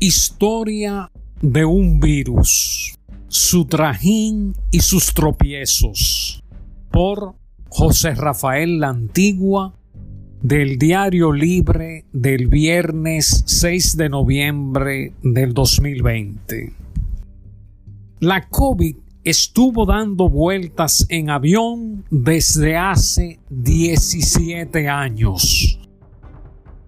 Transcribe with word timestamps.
Historia 0.00 1.10
de 1.40 1.64
un 1.64 2.00
virus, 2.00 2.96
su 3.28 3.64
trajín 3.64 4.54
y 4.70 4.80
sus 4.80 5.14
tropiezos, 5.14 6.42
por 6.90 7.36
José 7.68 8.14
Rafael 8.14 8.80
La 8.80 8.88
Antigua, 8.88 9.74
del 10.42 10.78
Diario 10.78 11.32
Libre 11.32 12.04
del 12.12 12.48
viernes 12.48 13.44
6 13.46 13.96
de 13.96 14.08
noviembre 14.08 15.12
del 15.22 15.54
2020. 15.54 16.72
La 18.18 18.48
COVID 18.48 18.96
estuvo 19.22 19.86
dando 19.86 20.28
vueltas 20.28 21.06
en 21.08 21.30
avión 21.30 22.04
desde 22.10 22.76
hace 22.76 23.38
17 23.48 24.88
años. 24.88 25.78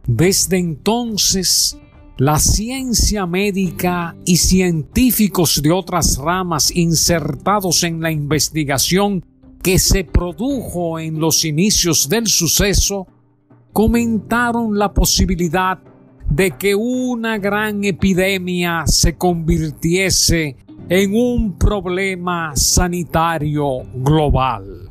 Desde 0.07 0.59
entonces, 0.59 1.79
la 2.19 2.39
ciencia 2.39 3.27
médica 3.27 4.17
y 4.25 4.37
científicos 4.39 5.61
de 5.63 5.71
otras 5.71 6.17
ramas 6.17 6.75
insertados 6.75 7.83
en 7.83 8.01
la 8.01 8.11
investigación 8.11 9.23
que 9.63 9.79
se 9.79 10.05
produjo 10.05 10.99
en 10.99 11.21
los 11.21 11.45
inicios 11.45 12.09
del 12.09 12.27
suceso 12.27 13.07
comentaron 13.75 14.79
la 14.79 14.95
posibilidad 14.95 15.79
de 16.31 16.53
que 16.53 16.75
una 16.75 17.37
gran 17.37 17.85
epidemia 17.85 18.85
se 18.87 19.17
convirtiese 19.17 20.57
en 20.89 21.15
un 21.15 21.59
problema 21.59 22.57
sanitario 22.57 23.83
global. 23.95 24.89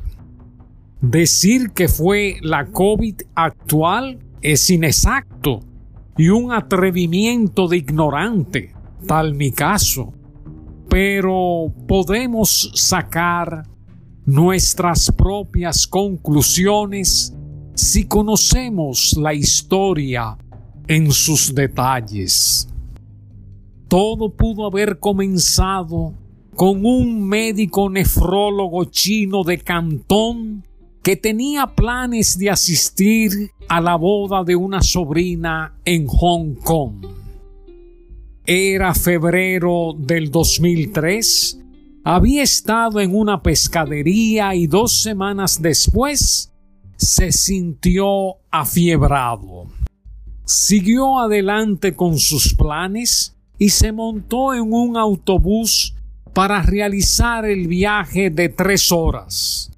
Decir 1.00 1.70
que 1.70 1.88
fue 1.88 2.36
la 2.42 2.66
COVID 2.66 3.22
actual 3.34 4.20
es 4.40 4.70
inexacto 4.70 5.65
y 6.18 6.28
un 6.28 6.52
atrevimiento 6.52 7.68
de 7.68 7.78
ignorante, 7.78 8.74
tal 9.06 9.34
mi 9.34 9.50
caso. 9.50 10.12
Pero 10.88 11.72
podemos 11.86 12.70
sacar 12.74 13.64
nuestras 14.24 15.12
propias 15.12 15.86
conclusiones 15.86 17.34
si 17.74 18.06
conocemos 18.06 19.16
la 19.16 19.34
historia 19.34 20.36
en 20.88 21.12
sus 21.12 21.54
detalles. 21.54 22.68
Todo 23.88 24.30
pudo 24.30 24.66
haber 24.66 24.98
comenzado 24.98 26.14
con 26.54 26.86
un 26.86 27.22
médico 27.22 27.90
nefrólogo 27.90 28.84
chino 28.86 29.44
de 29.44 29.58
Cantón 29.58 30.65
que 31.06 31.14
tenía 31.14 31.68
planes 31.68 32.36
de 32.36 32.50
asistir 32.50 33.52
a 33.68 33.80
la 33.80 33.94
boda 33.94 34.42
de 34.42 34.56
una 34.56 34.82
sobrina 34.82 35.78
en 35.84 36.04
Hong 36.08 36.54
Kong. 36.56 37.06
Era 38.44 38.92
febrero 38.92 39.94
del 39.96 40.32
2003, 40.32 41.60
había 42.02 42.42
estado 42.42 43.00
en 43.00 43.14
una 43.14 43.40
pescadería 43.40 44.56
y 44.56 44.66
dos 44.66 45.00
semanas 45.00 45.62
después 45.62 46.52
se 46.96 47.30
sintió 47.30 48.38
afiebrado. 48.50 49.68
Siguió 50.44 51.20
adelante 51.20 51.94
con 51.94 52.18
sus 52.18 52.52
planes 52.52 53.36
y 53.58 53.68
se 53.68 53.92
montó 53.92 54.54
en 54.54 54.72
un 54.72 54.96
autobús 54.96 55.94
para 56.32 56.62
realizar 56.62 57.44
el 57.44 57.68
viaje 57.68 58.28
de 58.28 58.48
tres 58.48 58.90
horas. 58.90 59.70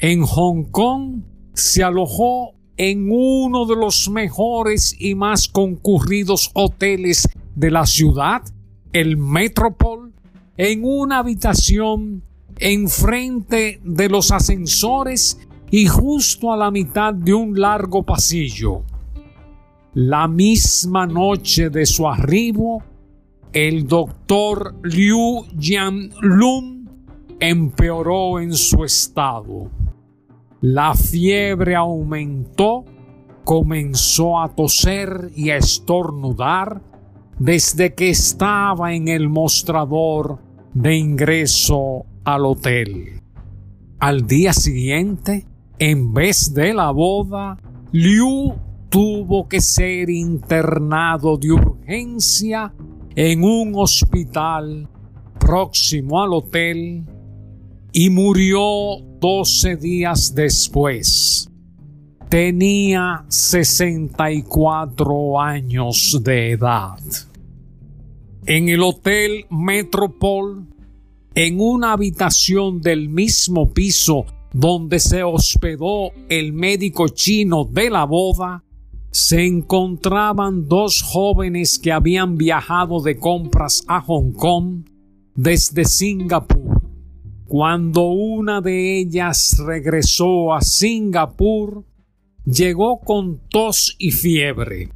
En 0.00 0.22
Hong 0.22 0.66
Kong 0.70 1.22
se 1.54 1.82
alojó 1.82 2.54
en 2.76 3.10
uno 3.10 3.66
de 3.66 3.74
los 3.74 4.08
mejores 4.08 4.94
y 4.96 5.16
más 5.16 5.48
concurridos 5.48 6.52
hoteles 6.54 7.28
de 7.56 7.72
la 7.72 7.84
ciudad, 7.84 8.42
el 8.92 9.16
Metropol, 9.16 10.12
en 10.56 10.84
una 10.84 11.18
habitación 11.18 12.22
enfrente 12.58 13.80
de 13.82 14.08
los 14.08 14.30
ascensores 14.30 15.40
y 15.68 15.88
justo 15.88 16.52
a 16.52 16.56
la 16.56 16.70
mitad 16.70 17.12
de 17.12 17.34
un 17.34 17.58
largo 17.58 18.04
pasillo. 18.04 18.84
La 19.94 20.28
misma 20.28 21.08
noche 21.08 21.70
de 21.70 21.86
su 21.86 22.06
arribo, 22.06 22.84
el 23.52 23.88
doctor 23.88 24.76
Liu 24.84 25.44
Jianlun 25.58 26.88
empeoró 27.40 28.38
en 28.38 28.54
su 28.54 28.84
estado. 28.84 29.68
La 30.60 30.94
fiebre 30.94 31.76
aumentó, 31.76 32.84
comenzó 33.44 34.40
a 34.40 34.48
toser 34.54 35.30
y 35.36 35.50
a 35.50 35.56
estornudar 35.56 36.82
desde 37.38 37.94
que 37.94 38.10
estaba 38.10 38.92
en 38.92 39.06
el 39.06 39.28
mostrador 39.28 40.40
de 40.74 40.96
ingreso 40.96 42.06
al 42.24 42.44
hotel. 42.44 43.22
Al 44.00 44.26
día 44.26 44.52
siguiente, 44.52 45.46
en 45.78 46.12
vez 46.12 46.52
de 46.52 46.74
la 46.74 46.90
boda, 46.90 47.56
Liu 47.92 48.54
tuvo 48.88 49.48
que 49.48 49.60
ser 49.60 50.10
internado 50.10 51.36
de 51.36 51.52
urgencia 51.52 52.74
en 53.14 53.44
un 53.44 53.74
hospital 53.76 54.88
próximo 55.38 56.20
al 56.20 56.32
hotel 56.32 57.04
y 57.92 58.10
murió 58.10 59.07
doce 59.20 59.76
días 59.76 60.34
después. 60.34 61.50
Tenía 62.28 63.24
64 63.28 65.40
años 65.40 66.20
de 66.22 66.52
edad. 66.52 66.98
En 68.46 68.68
el 68.68 68.82
Hotel 68.82 69.46
Metropol, 69.50 70.66
en 71.34 71.60
una 71.60 71.92
habitación 71.92 72.80
del 72.80 73.08
mismo 73.08 73.72
piso 73.72 74.26
donde 74.52 74.98
se 74.98 75.22
hospedó 75.22 76.10
el 76.28 76.52
médico 76.52 77.08
chino 77.08 77.64
de 77.64 77.90
la 77.90 78.04
boda, 78.04 78.64
se 79.10 79.46
encontraban 79.46 80.68
dos 80.68 81.02
jóvenes 81.02 81.78
que 81.78 81.92
habían 81.92 82.36
viajado 82.36 83.00
de 83.00 83.18
compras 83.18 83.84
a 83.88 84.00
Hong 84.02 84.32
Kong 84.32 84.84
desde 85.34 85.84
Singapur. 85.84 86.77
Cuando 87.48 88.08
una 88.08 88.60
de 88.60 88.98
ellas 88.98 89.56
regresó 89.64 90.52
a 90.52 90.60
Singapur, 90.60 91.82
llegó 92.44 93.00
con 93.00 93.40
tos 93.48 93.96
y 93.98 94.10
fiebre. 94.10 94.90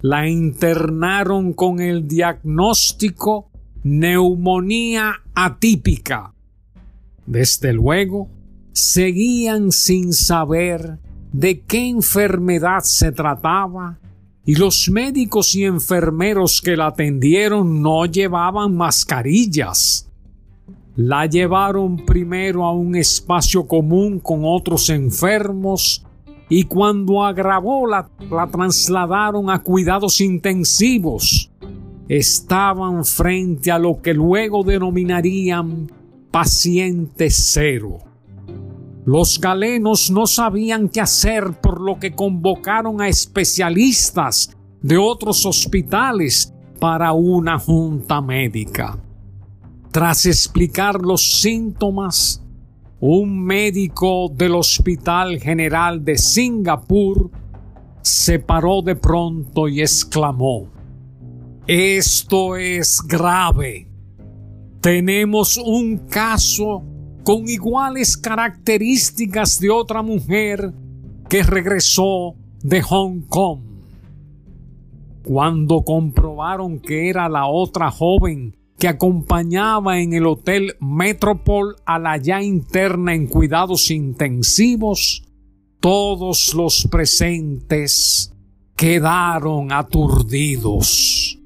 La 0.00 0.28
internaron 0.28 1.52
con 1.52 1.78
el 1.78 2.08
diagnóstico 2.08 3.52
neumonía 3.84 5.22
atípica. 5.36 6.34
Desde 7.26 7.72
luego, 7.72 8.28
seguían 8.72 9.70
sin 9.70 10.12
saber 10.12 10.98
de 11.32 11.60
qué 11.60 11.90
enfermedad 11.90 12.80
se 12.82 13.12
trataba 13.12 14.00
y 14.44 14.56
los 14.56 14.90
médicos 14.90 15.54
y 15.54 15.62
enfermeros 15.62 16.60
que 16.60 16.76
la 16.76 16.88
atendieron 16.88 17.82
no 17.82 18.04
llevaban 18.04 18.74
mascarillas. 18.74 20.07
La 21.00 21.26
llevaron 21.26 21.94
primero 21.96 22.64
a 22.64 22.72
un 22.72 22.96
espacio 22.96 23.68
común 23.68 24.18
con 24.18 24.40
otros 24.42 24.90
enfermos 24.90 26.04
y 26.48 26.64
cuando 26.64 27.24
agravó 27.24 27.86
la, 27.86 28.10
la 28.28 28.48
trasladaron 28.48 29.48
a 29.48 29.62
cuidados 29.62 30.20
intensivos. 30.20 31.52
Estaban 32.08 33.04
frente 33.04 33.70
a 33.70 33.78
lo 33.78 34.02
que 34.02 34.12
luego 34.12 34.64
denominarían 34.64 35.88
paciente 36.32 37.30
cero. 37.30 37.98
Los 39.04 39.38
galenos 39.40 40.10
no 40.10 40.26
sabían 40.26 40.88
qué 40.88 41.00
hacer 41.00 41.60
por 41.62 41.80
lo 41.80 42.00
que 42.00 42.10
convocaron 42.10 43.00
a 43.00 43.06
especialistas 43.06 44.50
de 44.82 44.98
otros 44.98 45.46
hospitales 45.46 46.52
para 46.80 47.12
una 47.12 47.56
junta 47.56 48.20
médica. 48.20 48.98
Tras 49.90 50.26
explicar 50.26 51.00
los 51.00 51.40
síntomas, 51.40 52.44
un 53.00 53.42
médico 53.42 54.28
del 54.28 54.54
Hospital 54.54 55.40
General 55.40 56.04
de 56.04 56.18
Singapur 56.18 57.30
se 58.02 58.38
paró 58.38 58.82
de 58.82 58.96
pronto 58.96 59.66
y 59.66 59.80
exclamó, 59.80 60.68
Esto 61.66 62.56
es 62.56 63.00
grave. 63.00 63.88
Tenemos 64.82 65.56
un 65.56 65.96
caso 66.08 66.82
con 67.24 67.48
iguales 67.48 68.16
características 68.16 69.58
de 69.58 69.70
otra 69.70 70.02
mujer 70.02 70.74
que 71.30 71.42
regresó 71.42 72.34
de 72.62 72.82
Hong 72.82 73.22
Kong. 73.22 73.60
Cuando 75.24 75.82
comprobaron 75.82 76.78
que 76.78 77.08
era 77.08 77.28
la 77.28 77.46
otra 77.46 77.90
joven 77.90 78.57
que 78.78 78.88
acompañaba 78.88 80.00
en 80.00 80.12
el 80.12 80.26
Hotel 80.26 80.76
Metropol 80.80 81.76
a 81.84 81.98
la 81.98 82.16
ya 82.16 82.42
interna 82.42 83.14
en 83.14 83.26
cuidados 83.26 83.90
intensivos, 83.90 85.24
todos 85.80 86.54
los 86.54 86.86
presentes 86.90 88.32
quedaron 88.76 89.72
aturdidos. 89.72 91.38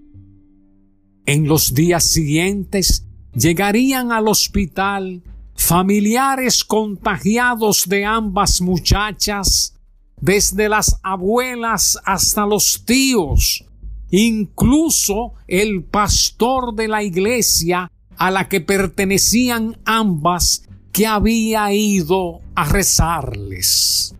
En 1.24 1.48
los 1.48 1.72
días 1.72 2.04
siguientes 2.04 3.06
llegarían 3.34 4.12
al 4.12 4.28
hospital 4.28 5.22
familiares 5.54 6.64
contagiados 6.64 7.88
de 7.88 8.04
ambas 8.04 8.60
muchachas, 8.60 9.74
desde 10.20 10.68
las 10.68 11.00
abuelas 11.02 11.98
hasta 12.04 12.44
los 12.44 12.84
tíos, 12.84 13.64
incluso 14.12 15.32
el 15.48 15.84
pastor 15.84 16.74
de 16.74 16.86
la 16.86 17.02
iglesia 17.02 17.90
a 18.16 18.30
la 18.30 18.48
que 18.48 18.60
pertenecían 18.60 19.78
ambas 19.84 20.68
que 20.92 21.06
había 21.06 21.72
ido 21.72 22.40
a 22.54 22.66
rezarles. 22.66 24.14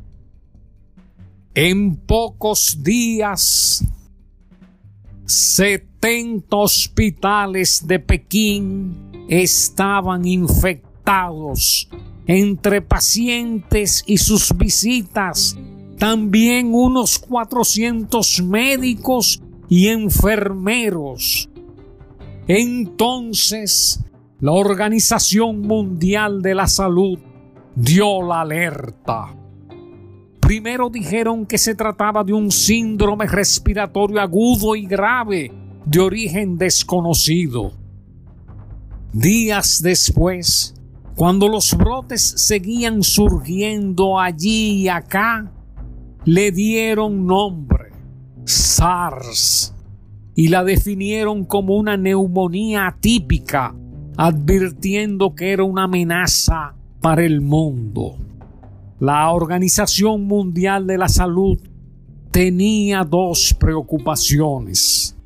En 1.55 1.97
pocos 1.97 2.83
días, 2.83 3.85
setenta 5.27 6.57
hospitales 6.57 7.87
de 7.87 7.99
Pekín 7.99 9.27
estaban 9.29 10.25
infectados 10.25 11.89
entre 12.27 12.81
pacientes 12.81 14.03
y 14.07 14.17
sus 14.17 14.57
visitas, 14.57 15.55
también 15.99 16.73
unos 16.73 17.19
400 17.19 18.43
médicos 18.43 19.43
y 19.75 19.89
enfermeros. 19.89 21.49
Entonces, 22.47 24.05
la 24.39 24.53
Organización 24.53 25.63
Mundial 25.63 26.43
de 26.43 26.55
la 26.55 26.67
Salud 26.67 27.19
dio 27.75 28.21
la 28.21 28.43
alerta. 28.43 29.35
Primero 30.41 30.91
dijeron 30.91 31.47
que 31.47 31.57
se 31.57 31.75
trataba 31.75 32.23
de 32.23 32.35
un 32.35 32.51
síndrome 32.51 33.27
respiratorio 33.27 34.21
agudo 34.21 34.77
y 34.77 34.85
grave 34.85 35.51
de 35.87 36.01
origen 36.01 36.59
desconocido. 36.59 37.73
Días 39.11 39.81
después, 39.83 40.75
cuando 41.17 41.49
los 41.49 41.75
brotes 41.79 42.21
seguían 42.21 43.03
surgiendo 43.03 44.21
allí 44.21 44.83
y 44.83 44.89
acá, 44.91 45.51
le 46.27 46.53
dieron 46.53 47.25
nombre, 47.25 47.92
SARS, 48.45 49.75
y 50.35 50.49
la 50.49 50.65
definieron 50.65 51.45
como 51.45 51.77
una 51.77 51.97
neumonía 51.97 52.87
atípica, 52.87 53.75
advirtiendo 54.17 55.35
que 55.35 55.53
era 55.53 55.65
una 55.65 55.85
amenaza 55.85 56.75
para 57.01 57.25
el 57.25 57.41
mundo. 57.41 58.17
La 59.01 59.31
Organización 59.31 60.25
Mundial 60.27 60.87
de 60.87 60.97
la 60.97 61.09
Salud 61.09 61.59
tenía 62.31 63.05
dos 63.05 63.55
preocupaciones. 63.59 65.17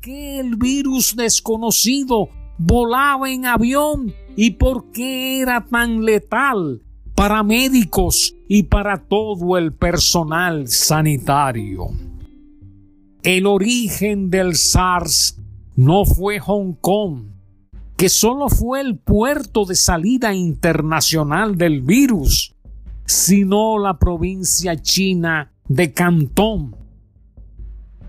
¿Qué 0.00 0.40
el 0.40 0.56
virus 0.56 1.14
desconocido 1.14 2.28
volaba 2.56 3.30
en 3.30 3.46
avión 3.46 4.14
y 4.36 4.52
por 4.52 4.90
qué 4.90 5.40
era 5.40 5.64
tan 5.64 6.04
letal 6.04 6.82
para 7.14 7.42
médicos 7.42 8.34
y 8.48 8.64
para 8.64 8.96
todo 8.96 9.58
el 9.58 9.72
personal 9.74 10.66
sanitario? 10.68 12.07
El 13.28 13.44
origen 13.44 14.30
del 14.30 14.56
SARS 14.56 15.36
no 15.76 16.06
fue 16.06 16.38
Hong 16.40 16.72
Kong, 16.80 17.24
que 17.94 18.08
solo 18.08 18.48
fue 18.48 18.80
el 18.80 18.96
puerto 18.96 19.66
de 19.66 19.74
salida 19.74 20.32
internacional 20.32 21.58
del 21.58 21.82
virus, 21.82 22.54
sino 23.04 23.78
la 23.78 23.98
provincia 23.98 24.80
china 24.80 25.52
de 25.68 25.92
Cantón. 25.92 26.74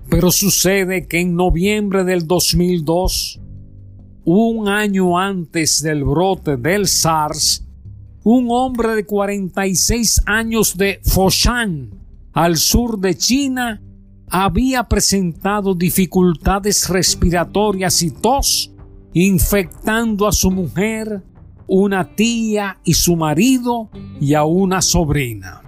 Pero 0.09 0.31
sucede 0.31 1.05
que 1.05 1.19
en 1.19 1.35
noviembre 1.35 2.05
del 2.05 2.25
2002, 2.25 3.41
un 4.23 4.69
año 4.69 5.19
antes 5.19 5.81
del 5.81 6.05
brote 6.05 6.55
del 6.55 6.87
SARS, 6.87 7.67
un 8.23 8.47
hombre 8.51 8.95
de 8.95 9.05
46 9.05 10.21
años 10.27 10.77
de 10.77 11.01
Foshan, 11.03 11.89
al 12.31 12.55
sur 12.55 12.97
de 12.97 13.15
China, 13.17 13.81
había 14.29 14.83
presentado 14.83 15.73
dificultades 15.73 16.87
respiratorias 16.89 18.03
y 18.03 18.11
tos, 18.11 18.71
infectando 19.13 20.27
a 20.27 20.31
su 20.31 20.51
mujer 20.51 21.23
una 21.67 22.15
tía 22.15 22.79
y 22.83 22.93
su 22.93 23.15
marido 23.15 23.89
y 24.19 24.33
a 24.33 24.43
una 24.43 24.81
sobrina. 24.81 25.61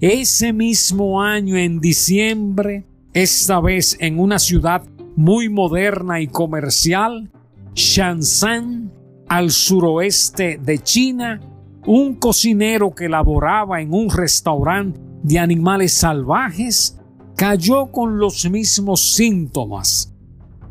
Ese 0.00 0.52
mismo 0.52 1.22
año, 1.22 1.56
en 1.56 1.80
diciembre, 1.80 2.86
esta 3.12 3.60
vez 3.60 3.96
en 4.00 4.18
una 4.18 4.38
ciudad 4.38 4.82
muy 5.16 5.48
moderna 5.48 6.20
y 6.20 6.26
comercial, 6.26 7.30
Shenzhen, 7.74 8.90
al 9.28 9.50
suroeste 9.50 10.58
de 10.62 10.78
China, 10.78 11.40
un 11.86 12.16
cocinero 12.16 12.94
que 12.94 13.08
laboraba 13.08 13.80
en 13.80 13.92
un 13.92 14.10
restaurante 14.10 15.00
de 15.22 15.38
animales 15.38 15.92
salvajes 15.92 16.98
cayó 17.36 17.86
con 17.90 18.18
los 18.18 18.48
mismos 18.48 19.14
síntomas. 19.14 20.12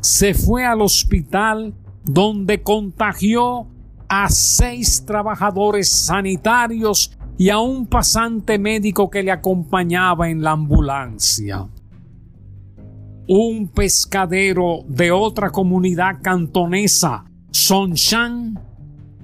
Se 0.00 0.34
fue 0.34 0.64
al 0.64 0.80
hospital 0.80 1.74
donde 2.04 2.62
contagió 2.62 3.66
a 4.08 4.28
seis 4.28 5.04
trabajadores 5.06 5.90
sanitarios 5.90 7.16
y 7.36 7.50
a 7.50 7.58
un 7.58 7.86
pasante 7.86 8.58
médico 8.58 9.10
que 9.10 9.22
le 9.22 9.32
acompañaba 9.32 10.28
en 10.30 10.42
la 10.42 10.52
ambulancia. 10.52 11.68
Un 13.26 13.68
pescadero 13.68 14.84
de 14.86 15.10
otra 15.10 15.50
comunidad 15.50 16.20
cantonesa, 16.22 17.24
Songshan, 17.50 18.60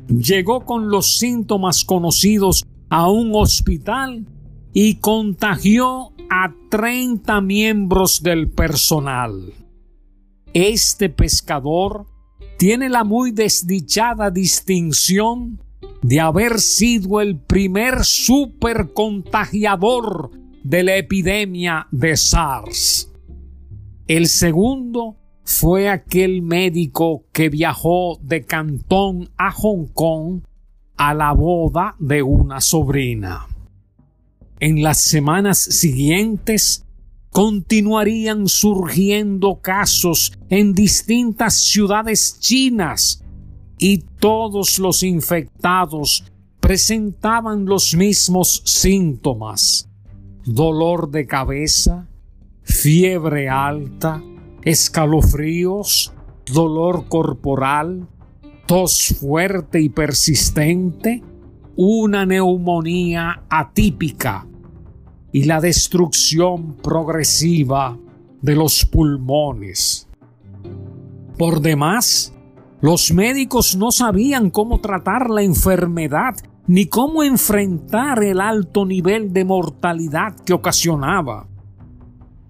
llegó 0.08 0.64
con 0.64 0.88
los 0.88 1.18
síntomas 1.18 1.84
conocidos 1.84 2.66
a 2.88 3.08
un 3.08 3.32
hospital 3.34 4.26
y 4.72 4.96
contagió 4.96 6.12
a 6.30 6.54
30 6.70 7.40
miembros 7.40 8.22
del 8.22 8.48
personal. 8.48 9.52
Este 10.54 11.10
pescador 11.10 12.06
tiene 12.56 12.88
la 12.88 13.04
muy 13.04 13.32
desdichada 13.32 14.30
distinción 14.30 15.60
de 16.02 16.20
haber 16.20 16.60
sido 16.60 17.20
el 17.20 17.38
primer 17.38 18.04
supercontagiador 18.04 20.30
de 20.62 20.82
la 20.82 20.96
epidemia 20.96 21.88
de 21.90 22.16
SARS. 22.16 23.10
El 24.06 24.28
segundo 24.28 25.16
fue 25.44 25.88
aquel 25.88 26.42
médico 26.42 27.24
que 27.32 27.48
viajó 27.48 28.18
de 28.22 28.44
Cantón 28.44 29.30
a 29.36 29.50
Hong 29.50 29.86
Kong 29.92 30.42
a 30.96 31.12
la 31.14 31.32
boda 31.32 31.96
de 31.98 32.22
una 32.22 32.60
sobrina. 32.60 33.49
En 34.62 34.82
las 34.82 35.02
semanas 35.02 35.56
siguientes, 35.56 36.84
continuarían 37.30 38.46
surgiendo 38.46 39.62
casos 39.62 40.34
en 40.50 40.74
distintas 40.74 41.54
ciudades 41.54 42.38
chinas 42.40 43.24
y 43.78 44.04
todos 44.18 44.78
los 44.78 45.02
infectados 45.02 46.30
presentaban 46.60 47.64
los 47.64 47.94
mismos 47.94 48.60
síntomas. 48.66 49.88
Dolor 50.44 51.10
de 51.10 51.26
cabeza, 51.26 52.06
fiebre 52.62 53.48
alta, 53.48 54.22
escalofríos, 54.62 56.12
dolor 56.44 57.06
corporal, 57.08 58.06
tos 58.66 59.16
fuerte 59.18 59.80
y 59.80 59.88
persistente, 59.88 61.22
una 61.76 62.26
neumonía 62.26 63.44
atípica 63.48 64.46
y 65.32 65.44
la 65.44 65.60
destrucción 65.60 66.74
progresiva 66.76 67.96
de 68.42 68.56
los 68.56 68.84
pulmones. 68.84 70.08
Por 71.38 71.60
demás, 71.60 72.32
los 72.80 73.12
médicos 73.12 73.76
no 73.76 73.92
sabían 73.92 74.50
cómo 74.50 74.80
tratar 74.80 75.30
la 75.30 75.42
enfermedad 75.42 76.34
ni 76.66 76.86
cómo 76.86 77.22
enfrentar 77.22 78.22
el 78.22 78.40
alto 78.40 78.84
nivel 78.84 79.32
de 79.32 79.44
mortalidad 79.44 80.36
que 80.44 80.52
ocasionaba. 80.52 81.48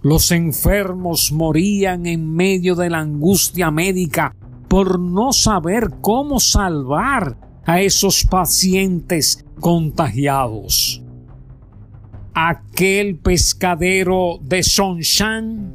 Los 0.03 0.31
enfermos 0.31 1.33
morían 1.33 2.07
en 2.07 2.33
medio 2.33 2.75
de 2.75 2.91
la 2.91 3.01
angustia 3.01 3.71
médica 3.71 4.35
por 4.69 4.99
no 4.99 5.33
saber 5.33 5.91
cómo 6.01 6.41
salvar 6.41 7.37
a 7.67 7.81
esos 7.81 8.25
pacientes 8.25 9.45
contagiados 9.61 11.03
aquel 12.49 13.17
pescadero 13.17 14.39
de 14.43 14.63
Songshan 14.63 15.75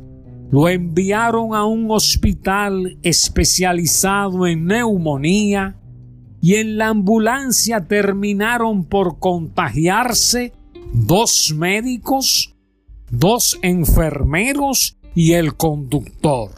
lo 0.52 0.68
enviaron 0.68 1.54
a 1.54 1.66
un 1.66 1.92
hospital 1.92 2.98
especializado 3.04 4.48
en 4.48 4.66
neumonía 4.66 5.76
y 6.42 6.56
en 6.56 6.78
la 6.78 6.88
ambulancia 6.88 7.86
terminaron 7.86 8.86
por 8.86 9.20
contagiarse 9.20 10.54
dos 10.92 11.54
médicos, 11.56 12.56
dos 13.12 13.60
enfermeros 13.62 14.98
y 15.14 15.34
el 15.34 15.56
conductor. 15.56 16.50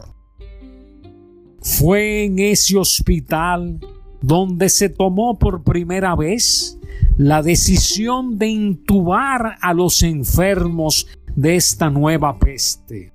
Fue 1.60 2.24
en 2.24 2.38
ese 2.38 2.78
hospital 2.78 3.80
donde 4.22 4.70
se 4.70 4.88
tomó 4.88 5.38
por 5.38 5.64
primera 5.64 6.16
vez 6.16 6.78
la 7.18 7.42
decisión 7.42 8.38
de 8.38 8.46
intubar 8.46 9.56
a 9.60 9.74
los 9.74 10.04
enfermos 10.04 11.08
de 11.34 11.56
esta 11.56 11.90
nueva 11.90 12.38
peste. 12.38 13.12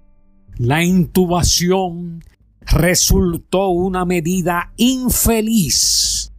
La 0.58 0.84
intubación 0.84 2.22
resultó 2.60 3.70
una 3.70 4.04
medida 4.04 4.74
infeliz. 4.76 6.34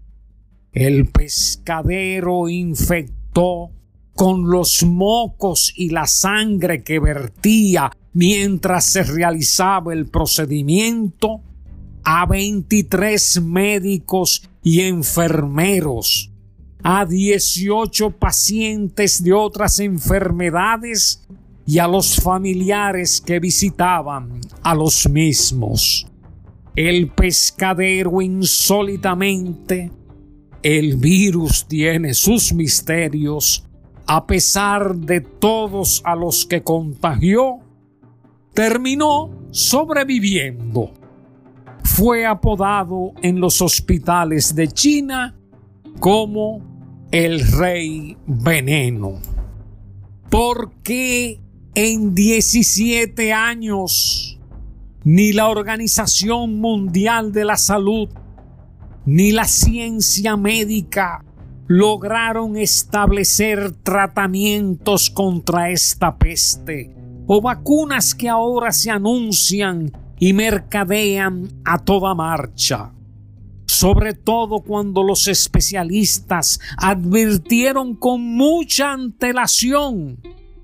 El 0.73 1.07
pescadero 1.07 2.51
infectó 2.51 3.71
con 4.15 4.51
los 4.51 4.85
mocos 4.85 5.73
y 5.75 5.89
la 5.89 6.07
sangre 6.07 6.85
que 6.85 7.01
vertía 7.01 7.91
mientras 8.13 8.85
se 8.85 9.05
realizaba 9.05 9.95
el 9.95 10.05
procedimiento 10.05 11.41
a 12.05 12.27
23 12.27 13.41
médicos 13.41 14.51
y 14.63 14.83
enfermeros, 14.83 16.31
a 16.87 17.07
18 17.07 18.11
pacientes 18.11 19.25
de 19.25 19.33
otras 19.33 19.81
enfermedades 19.81 21.27
y 21.67 21.79
a 21.79 21.89
los 21.89 22.21
familiares 22.21 23.23
que 23.23 23.41
visitaban 23.41 24.43
a 24.63 24.75
los 24.75 25.09
mismos. 25.09 26.07
El 26.77 27.09
pescadero 27.09 28.21
insólitamente, 28.21 29.91
el 30.63 30.97
virus 30.97 31.65
tiene 31.67 32.13
sus 32.13 32.53
misterios, 32.53 33.65
a 34.07 34.27
pesar 34.27 34.95
de 34.95 35.23
todos 35.23 36.03
a 36.05 36.15
los 36.15 36.45
que 36.45 36.63
contagió, 36.63 37.61
terminó 38.53 39.31
sobreviviendo. 39.53 40.93
Fue 41.83 42.27
apodado 42.27 43.15
en 43.23 43.41
los 43.41 43.63
hospitales 43.63 44.55
de 44.55 44.69
China 44.69 45.35
como 45.99 46.74
el 47.15 47.47
rey 47.47 48.17
veneno. 48.27 49.21
¿Por 50.31 50.73
qué 50.83 51.41
en 51.77 52.13
17 52.13 53.33
años 53.33 54.41
ni 55.05 55.33
la 55.33 55.49
Organización 55.49 56.59
Mundial 56.59 57.31
de 57.31 57.45
la 57.45 57.57
Salud 57.57 58.09
ni 59.07 59.31
la 59.31 59.45
ciencia 59.45 60.37
médica 60.37 61.25
lograron 61.69 62.57
establecer 62.57 63.71
tratamientos 63.85 65.09
contra 65.09 65.71
esta 65.71 66.19
peste 66.19 66.97
o 67.29 67.41
vacunas 67.41 68.17
que 68.17 68.29
ahora 68.29 68.73
se 68.73 68.91
anuncian 68.91 69.93
y 70.19 70.33
mercadean 70.33 71.47
a 71.65 71.79
toda 71.79 72.13
marcha. 72.17 72.91
Sobre 73.75 74.15
todo 74.15 74.61
cuando 74.61 75.03
los 75.03 75.27
especialistas 75.27 76.61
advirtieron 76.77 77.97
con 77.97 78.23
mucha 78.23 78.93
antelación 78.93 80.21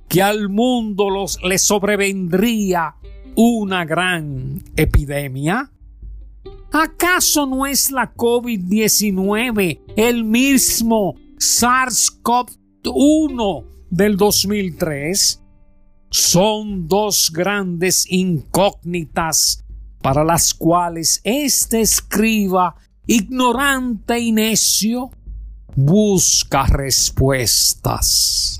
que 0.09 0.23
al 0.23 0.49
mundo 0.49 1.11
los, 1.11 1.43
le 1.43 1.59
sobrevendría 1.59 2.95
una 3.35 3.85
gran 3.85 4.63
epidemia. 4.77 5.73
¿Acaso 6.71 7.47
no 7.47 7.67
es 7.67 7.91
la 7.91 8.15
COVID-19 8.15 9.81
el 9.97 10.23
mismo 10.23 11.17
SARS-CoV-1 11.37 13.65
del 13.91 14.17
2003? 14.17 15.43
Son 16.11 16.87
dos 16.87 17.33
grandes 17.35 18.07
incógnitas 18.09 19.65
para 20.01 20.23
las 20.23 20.55
cuales 20.55 21.21
este 21.25 21.81
escriba, 21.81 22.77
ignorante 23.07 24.19
y 24.19 24.33
necio, 24.33 25.11
busca 25.75 26.65
respuestas. 26.67 28.60